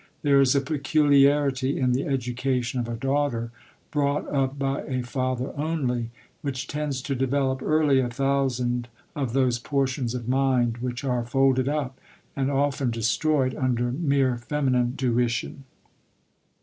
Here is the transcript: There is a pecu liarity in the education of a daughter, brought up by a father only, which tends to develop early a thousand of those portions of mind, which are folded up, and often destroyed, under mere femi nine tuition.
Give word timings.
There 0.23 0.41
is 0.41 0.55
a 0.55 0.61
pecu 0.61 1.03
liarity 1.07 1.77
in 1.77 1.91
the 1.91 2.07
education 2.07 2.79
of 2.79 2.89
a 2.89 2.95
daughter, 2.95 3.51
brought 3.91 4.27
up 4.33 4.57
by 4.57 4.81
a 4.81 5.03
father 5.03 5.53
only, 5.55 6.09
which 6.41 6.65
tends 6.65 7.03
to 7.03 7.13
develop 7.13 7.61
early 7.61 7.99
a 7.99 8.09
thousand 8.09 8.87
of 9.15 9.33
those 9.33 9.59
portions 9.59 10.15
of 10.15 10.27
mind, 10.27 10.77
which 10.79 11.03
are 11.03 11.23
folded 11.23 11.69
up, 11.69 11.99
and 12.35 12.49
often 12.49 12.89
destroyed, 12.89 13.53
under 13.53 13.91
mere 13.91 14.37
femi 14.43 14.71
nine 14.71 14.95
tuition. 14.97 15.65